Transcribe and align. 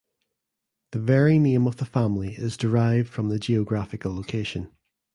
The 0.93 0.99
very 0.99 1.37
name 1.37 1.67
of 1.67 1.77
the 1.77 1.85
family 1.85 2.33
is 2.33 2.57
derived 2.57 3.07
from 3.07 3.29
the 3.29 3.37
geographical 3.37 4.15
location. 4.15 4.71